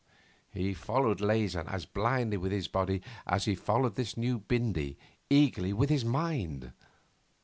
He 0.51 0.73
followed 0.73 1.21
Leysin 1.21 1.67
as 1.67 1.85
blindly 1.85 2.35
with 2.37 2.51
his 2.51 2.67
body 2.67 3.03
as 3.27 3.45
he 3.45 3.53
followed 3.53 3.93
this 3.97 4.17
new 4.17 4.39
Bindy 4.39 4.97
eagerly 5.29 5.73
with 5.73 5.91
his 5.91 6.03
mind. 6.03 6.71